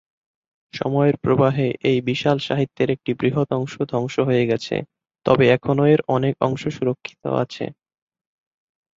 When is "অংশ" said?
3.51-3.73, 6.41-6.63